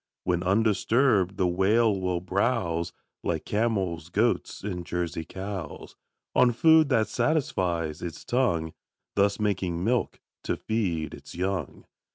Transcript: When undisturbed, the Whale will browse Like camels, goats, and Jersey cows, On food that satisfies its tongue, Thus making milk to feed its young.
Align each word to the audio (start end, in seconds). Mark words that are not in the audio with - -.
When 0.23 0.41
undisturbed, 0.41 1.37
the 1.37 1.45
Whale 1.45 1.95
will 2.01 2.21
browse 2.21 2.91
Like 3.23 3.45
camels, 3.45 4.09
goats, 4.09 4.63
and 4.63 4.83
Jersey 4.83 5.23
cows, 5.23 5.95
On 6.33 6.51
food 6.53 6.89
that 6.89 7.07
satisfies 7.07 8.01
its 8.01 8.25
tongue, 8.25 8.73
Thus 9.13 9.39
making 9.39 9.83
milk 9.83 10.19
to 10.45 10.57
feed 10.57 11.13
its 11.13 11.35
young. 11.35 11.85